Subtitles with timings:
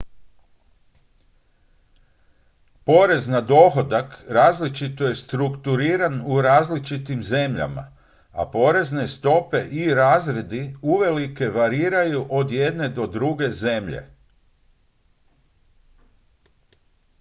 [2.89, 7.87] porez na dohodak različito je strukturiran u različitim zemljama
[8.31, 14.07] a porezne stope i razredi uvelike variraju od jedne do druge zemlje